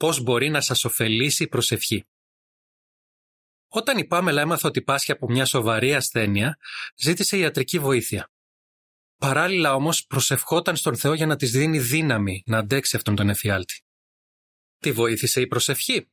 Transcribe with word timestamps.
πώς 0.00 0.20
μπορεί 0.20 0.48
να 0.48 0.60
σας 0.60 0.84
ωφελήσει 0.84 1.42
η 1.42 1.48
προσευχή. 1.48 2.06
Όταν 3.68 3.98
η 3.98 4.06
Πάμελα 4.06 4.40
έμαθε 4.40 4.66
ότι 4.66 4.82
πάσχει 4.82 5.12
από 5.12 5.30
μια 5.30 5.44
σοβαρή 5.44 5.94
ασθένεια, 5.94 6.58
ζήτησε 6.96 7.36
ιατρική 7.36 7.78
βοήθεια. 7.78 8.30
Παράλληλα 9.16 9.74
όμως 9.74 10.06
προσευχόταν 10.06 10.76
στον 10.76 10.96
Θεό 10.96 11.14
για 11.14 11.26
να 11.26 11.36
της 11.36 11.50
δίνει 11.50 11.78
δύναμη 11.78 12.42
να 12.46 12.58
αντέξει 12.58 12.96
αυτόν 12.96 13.14
τον 13.14 13.28
εφιάλτη. 13.28 13.82
Τη 14.78 14.92
βοήθησε 14.92 15.40
η 15.40 15.46
προσευχή. 15.46 16.10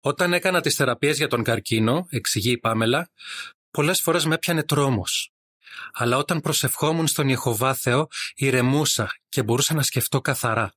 Όταν 0.00 0.32
έκανα 0.32 0.60
τις 0.60 0.74
θεραπείες 0.74 1.16
για 1.16 1.28
τον 1.28 1.42
καρκίνο, 1.42 2.06
εξηγεί 2.10 2.50
η 2.50 2.58
Πάμελα, 2.58 3.10
πολλές 3.70 4.00
φορές 4.00 4.24
με 4.24 4.34
έπιανε 4.34 4.64
τρόμος. 4.64 5.32
Αλλά 5.92 6.16
όταν 6.16 6.40
προσευχόμουν 6.40 7.06
στον 7.06 7.28
Ιεχωβά 7.28 7.74
Θεό, 7.74 8.08
ηρεμούσα 8.34 9.18
και 9.28 9.42
μπορούσα 9.42 9.74
να 9.74 9.82
σκεφτώ 9.82 10.20
καθαρά. 10.20 10.75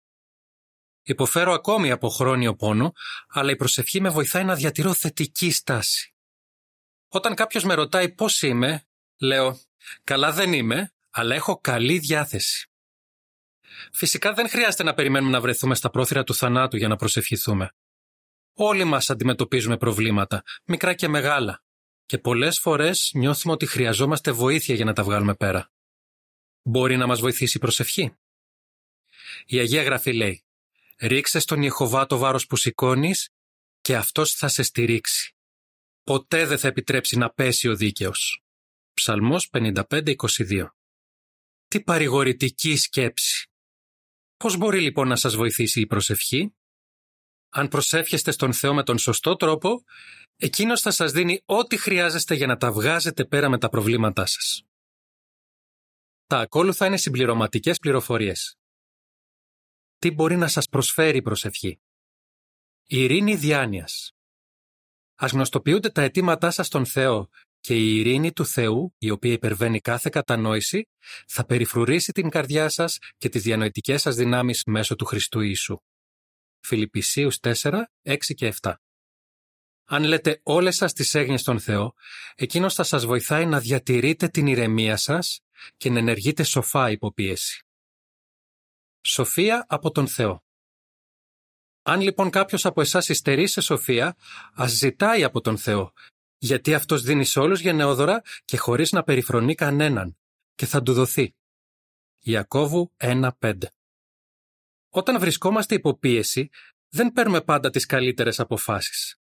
Υποφέρω 1.03 1.53
ακόμη 1.53 1.91
από 1.91 2.09
χρόνιο 2.09 2.55
πόνο, 2.55 2.93
αλλά 3.27 3.51
η 3.51 3.55
προσευχή 3.55 4.01
με 4.01 4.09
βοηθάει 4.09 4.43
να 4.43 4.55
διατηρώ 4.55 4.93
θετική 4.93 5.51
στάση. 5.51 6.13
Όταν 7.07 7.35
κάποιος 7.35 7.63
με 7.63 7.73
ρωτάει 7.73 8.09
πώς 8.09 8.41
είμαι, 8.41 8.87
λέω 9.19 9.59
«Καλά 10.03 10.31
δεν 10.31 10.53
είμαι, 10.53 10.93
αλλά 11.09 11.35
έχω 11.35 11.59
καλή 11.59 11.99
διάθεση». 11.99 12.69
Φυσικά 13.93 14.33
δεν 14.33 14.49
χρειάζεται 14.49 14.83
να 14.83 14.93
περιμένουμε 14.93 15.31
να 15.31 15.41
βρεθούμε 15.41 15.75
στα 15.75 15.89
πρόθυρα 15.89 16.23
του 16.23 16.33
θανάτου 16.33 16.77
για 16.77 16.87
να 16.87 16.95
προσευχηθούμε. 16.95 17.73
Όλοι 18.53 18.83
μας 18.83 19.09
αντιμετωπίζουμε 19.09 19.77
προβλήματα, 19.77 20.43
μικρά 20.65 20.93
και 20.93 21.07
μεγάλα, 21.07 21.63
και 22.05 22.17
πολλές 22.17 22.59
φορές 22.59 23.11
νιώθουμε 23.13 23.53
ότι 23.53 23.65
χρειαζόμαστε 23.65 24.31
βοήθεια 24.31 24.75
για 24.75 24.85
να 24.85 24.93
τα 24.93 25.03
βγάλουμε 25.03 25.35
πέρα. 25.35 25.71
Μπορεί 26.63 26.97
να 26.97 27.07
μας 27.07 27.19
βοηθήσει 27.19 27.57
η 27.57 27.59
προσευχή; 27.59 28.13
Η 29.45 29.59
Αγία 29.59 29.83
Γραφή 29.83 30.13
λέει 30.13 30.43
Ρίξε 30.99 31.39
στον 31.39 31.61
Ιεχωβά 31.61 32.05
το 32.05 32.17
βάρος 32.17 32.45
που 32.45 32.55
σηκώνεις 32.55 33.29
και 33.81 33.95
αυτός 33.95 34.33
θα 34.33 34.47
σε 34.47 34.63
στηρίξει. 34.63 35.35
Ποτέ 36.03 36.45
δεν 36.45 36.59
θα 36.59 36.67
επιτρέψει 36.67 37.17
να 37.17 37.29
πέσει 37.29 37.67
ο 37.67 37.75
δίκαιος. 37.75 38.43
Ψαλμός 38.93 39.49
55-22 39.51 40.67
Τι 41.67 41.81
παρηγορητική 41.83 42.75
σκέψη. 42.75 43.49
Πώς 44.37 44.57
μπορεί 44.57 44.81
λοιπόν 44.81 45.07
να 45.07 45.15
σας 45.15 45.35
βοηθήσει 45.35 45.81
η 45.81 45.85
προσευχή; 45.87 46.55
Αν 47.49 47.67
προσεύχεστε 47.67 48.31
στον 48.31 48.53
Θεό 48.53 48.73
με 48.73 48.83
τον 48.83 48.97
σωστό 48.97 49.35
τρόπο, 49.35 49.83
Εκείνος 50.41 50.81
θα 50.81 50.91
σας 50.91 51.11
δίνει 51.11 51.41
ό,τι 51.45 51.77
χρειάζεστε 51.77 52.35
για 52.35 52.47
να 52.47 52.57
τα 52.57 52.71
βγάζετε 52.71 53.25
πέρα 53.25 53.49
με 53.49 53.57
τα 53.57 53.69
προβλήματά 53.69 54.25
σας. 54.25 54.63
Τα 56.25 56.37
ακόλουθα 56.37 56.85
είναι 56.85 56.97
συμπληρωματικές 56.97 57.77
πληροφορίες. 57.77 58.58
Τι 59.99 60.11
μπορεί 60.11 60.37
να 60.37 60.47
σας 60.47 60.69
προσφέρει 60.69 61.17
η 61.17 61.21
προσευχή. 61.21 61.79
Η 62.85 63.03
ειρήνη 63.03 63.35
διάνοιας. 63.35 64.11
Ας 65.15 65.31
γνωστοποιούνται 65.31 65.89
τα 65.89 66.01
αιτήματά 66.01 66.51
σας 66.51 66.67
στον 66.67 66.85
Θεό 66.85 67.29
και 67.59 67.75
η 67.75 67.95
ειρήνη 67.95 68.31
του 68.31 68.45
Θεού, 68.45 68.95
η 68.97 69.09
οποία 69.09 69.31
υπερβαίνει 69.31 69.79
κάθε 69.79 70.09
κατανόηση, 70.09 70.87
θα 71.27 71.45
περιφρουρήσει 71.45 72.11
την 72.11 72.29
καρδιά 72.29 72.69
σας 72.69 72.97
και 73.17 73.29
τις 73.29 73.41
διανοητικές 73.41 74.01
σας 74.01 74.15
δυνάμεις 74.15 74.63
μέσω 74.65 74.95
του 74.95 75.05
Χριστού 75.05 75.39
Ιησού. 75.39 75.77
Φιλιππισίους 76.59 77.39
4, 77.39 77.91
6 78.03 78.33
και 78.33 78.53
7 78.61 78.73
αν 79.91 80.03
λέτε 80.03 80.39
όλες 80.43 80.75
σας 80.75 80.93
τις 80.93 81.15
έγνοιες 81.15 81.41
στον 81.41 81.59
Θεό, 81.59 81.93
εκείνος 82.35 82.73
θα 82.73 82.83
σας 82.83 83.05
βοηθάει 83.05 83.45
να 83.45 83.59
διατηρείτε 83.59 84.27
την 84.27 84.47
ηρεμία 84.47 84.97
σας 84.97 85.39
και 85.77 85.89
να 85.89 85.99
ενεργείτε 85.99 86.43
σοφά 86.43 86.91
υποπίεση. 86.91 87.63
Σοφία 89.01 89.65
από 89.69 89.91
τον 89.91 90.07
Θεό 90.07 90.43
Αν 91.81 92.01
λοιπόν 92.01 92.29
κάποιος 92.29 92.65
από 92.65 92.81
εσάς 92.81 93.09
υστερεί 93.09 93.47
σε 93.47 93.61
σοφία, 93.61 94.15
ας 94.53 94.71
ζητάει 94.71 95.23
από 95.23 95.41
τον 95.41 95.57
Θεό, 95.57 95.93
γιατί 96.37 96.73
αυτός 96.73 97.01
δίνει 97.01 97.25
σε 97.25 97.39
όλους 97.39 97.59
γενναιόδωρα 97.59 98.21
και 98.45 98.57
χωρίς 98.57 98.91
να 98.91 99.03
περιφρονεί 99.03 99.55
κανέναν, 99.55 100.17
και 100.55 100.65
θα 100.65 100.81
του 100.83 100.93
δοθεί. 100.93 101.35
Ιακώβου 102.19 102.93
1.5 102.97 103.57
Όταν 104.89 105.19
βρισκόμαστε 105.19 105.75
υποπίεση, 105.75 106.49
δεν 106.89 107.11
παίρνουμε 107.11 107.41
πάντα 107.41 107.69
τις 107.69 107.85
καλύτερες 107.85 108.39
αποφάσεις. 108.39 109.19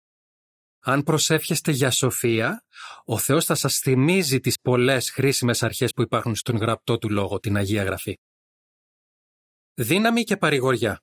Αν 0.80 1.02
προσεύχεστε 1.02 1.72
για 1.72 1.90
σοφία, 1.90 2.64
ο 3.04 3.18
Θεός 3.18 3.44
θα 3.44 3.54
σας 3.54 3.78
θυμίζει 3.78 4.40
τις 4.40 4.60
πολλές 4.60 5.10
χρήσιμες 5.10 5.62
αρχές 5.62 5.92
που 5.92 6.02
υπάρχουν 6.02 6.34
στον 6.34 6.56
γραπτό 6.56 6.98
του 6.98 7.10
λόγο, 7.10 7.40
την 7.40 7.56
Αγία 7.56 7.82
Γραφή. 7.82 8.18
Δύναμη 9.78 10.24
και 10.24 10.36
παρηγοριά 10.36 11.02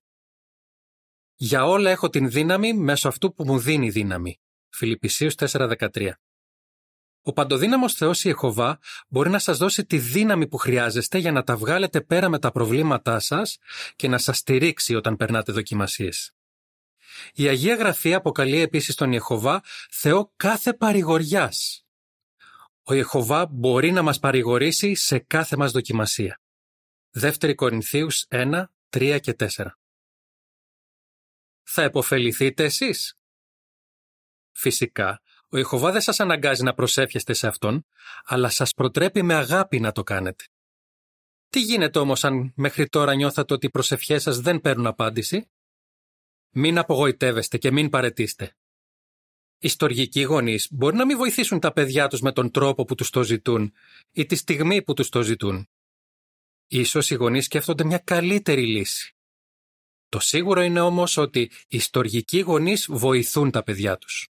Για 1.35 1.65
όλα 1.65 1.89
έχω 1.89 2.09
την 2.09 2.29
δύναμη 2.29 2.73
μέσω 2.73 3.07
αυτού 3.07 3.33
που 3.33 3.45
μου 3.45 3.59
δίνει 3.59 3.89
δύναμη. 3.89 4.39
Φιλιππισίους 4.69 5.35
4.13 5.37 6.11
Ο 7.21 7.33
παντοδύναμος 7.33 7.93
Θεός 7.93 8.23
η 8.23 8.29
Εχωβά 8.29 8.79
μπορεί 9.07 9.29
να 9.29 9.39
σας 9.39 9.57
δώσει 9.57 9.85
τη 9.85 9.97
δύναμη 9.97 10.47
που 10.47 10.57
χρειάζεστε 10.57 11.17
για 11.17 11.31
να 11.31 11.43
τα 11.43 11.57
βγάλετε 11.57 12.01
πέρα 12.01 12.29
με 12.29 12.39
τα 12.39 12.51
προβλήματά 12.51 13.19
σας 13.19 13.57
και 13.95 14.07
να 14.07 14.17
σας 14.17 14.37
στηρίξει 14.37 14.95
όταν 14.95 15.15
περνάτε 15.15 15.51
δοκιμασίες. 15.51 16.35
Η 17.33 17.47
Αγία 17.47 17.75
Γραφή 17.75 18.13
αποκαλεί 18.13 18.59
επίσης 18.59 18.95
τον 18.95 19.11
Ιεχωβά 19.11 19.63
Θεό 19.91 20.33
κάθε 20.35 20.73
παρηγοριάς. 20.73 21.85
Ο 22.83 22.93
Ιεχωβά 22.93 23.47
μπορεί 23.47 23.91
να 23.91 24.01
μας 24.01 24.19
παρηγορήσει 24.19 24.95
σε 24.95 25.19
κάθε 25.19 25.57
μας 25.57 25.71
δοκιμασία. 25.71 26.42
Δεύτερη 27.15 27.55
Κορινθίους 27.55 28.25
1, 28.29 28.65
3 28.89 29.19
και 29.21 29.33
4 29.33 29.47
Θα 31.63 31.81
επωφεληθείτε 31.81 32.63
εσείς; 32.63 33.17
Φυσικά, 34.51 35.21
ο 35.49 35.57
Ιεχωβά 35.57 35.91
δεν 35.91 36.01
σας 36.01 36.19
αναγκάζει 36.19 36.63
να 36.63 36.73
προσεύχεστε 36.73 37.33
σε 37.33 37.47
Αυτόν, 37.47 37.85
αλλά 38.23 38.49
σας 38.49 38.73
προτρέπει 38.73 39.21
με 39.21 39.33
αγάπη 39.33 39.79
να 39.79 39.91
το 39.91 40.03
κάνετε. 40.03 40.43
Τι 41.49 41.61
γίνεται 41.61 41.99
όμως 41.99 42.23
αν 42.23 42.53
μέχρι 42.55 42.87
τώρα 42.87 43.15
νιώθατε 43.15 43.53
ότι 43.53 43.65
οι 43.65 43.69
προσευχές 43.69 44.21
σας 44.21 44.39
δεν 44.39 44.61
παίρνουν 44.61 44.87
απάντηση; 44.87 45.51
Μην 46.49 46.77
απογοητεύεστε 46.77 47.57
και 47.57 47.71
μην 47.71 47.89
παρετήστε. 47.89 48.55
Οι 49.57 49.67
στοργικοί 49.67 50.21
γονείς 50.21 50.67
μπορεί 50.71 50.95
να 50.95 51.05
μην 51.05 51.17
βοηθήσουν 51.17 51.59
τα 51.59 51.73
παιδιά 51.73 52.07
τους 52.07 52.21
με 52.21 52.31
τον 52.31 52.51
τρόπο 52.51 52.85
που 52.85 52.95
τους 52.95 53.09
το 53.09 53.23
ζητούν 53.23 53.73
ή 54.11 54.25
τη 54.25 54.35
στιγμή 54.35 54.81
που 54.81 54.93
τους 54.93 55.09
το 55.09 55.21
ζητούν. 55.21 55.67
Ίσως 56.67 57.09
οι 57.09 57.15
γονείς 57.15 57.45
σκέφτονται 57.45 57.83
μια 57.83 57.97
καλύτερη 57.97 58.65
λύση. 58.65 59.15
Το 60.09 60.19
σίγουρο 60.19 60.61
είναι 60.61 60.79
όμως 60.79 61.17
ότι 61.17 61.51
οι 61.67 61.79
στοργικοί 61.79 62.39
γονείς 62.39 62.87
βοηθούν 62.89 63.51
τα 63.51 63.63
παιδιά 63.63 63.97
τους. 63.97 64.27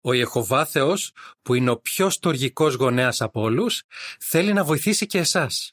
Ο 0.00 0.12
Ιεχωβά 0.12 0.66
Θεός, 0.66 1.12
που 1.42 1.54
είναι 1.54 1.70
ο 1.70 1.80
πιο 1.80 2.10
στοργικός 2.10 2.74
γονέας 2.74 3.20
από 3.20 3.40
όλους, 3.40 3.82
θέλει 4.20 4.52
να 4.52 4.64
βοηθήσει 4.64 5.06
και 5.06 5.18
εσάς. 5.18 5.72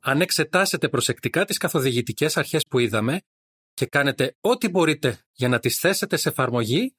Αν 0.00 0.20
εξετάσετε 0.20 0.88
προσεκτικά 0.88 1.44
τις 1.44 1.58
καθοδηγητικές 1.58 2.36
αρχές 2.36 2.66
που 2.68 2.78
είδαμε, 2.78 3.20
και 3.74 3.86
κάνετε 3.86 4.36
ό,τι 4.40 4.68
μπορείτε 4.68 5.24
για 5.32 5.48
να 5.48 5.58
τις 5.58 5.78
θέσετε 5.78 6.16
σε 6.16 6.28
εφαρμογή, 6.28 6.94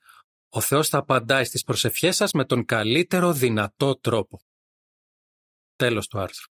ο 0.50 0.62
Θεός 0.62 0.90
θα 0.90 0.98
απαντάει 0.98 1.44
στις 1.44 1.64
προσευχές 1.64 2.16
σας 2.16 2.32
με 2.32 2.46
τον 2.46 2.66
καλύτερο 2.66 3.34
δυνατό 3.34 4.00
τρόπο. 4.00 4.42
Τέλος 5.76 6.08
του 6.08 6.20
άρθρου. 6.20 6.55